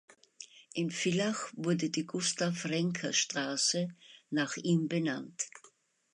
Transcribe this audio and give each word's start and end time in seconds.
In 0.73 0.89
Villach 0.89 1.49
wurde 1.53 1.91
die 1.91 2.07
Gustav-Renker-Straße 2.07 3.87
nach 4.31 4.57
ihm 4.57 4.87
benannt. 4.87 5.47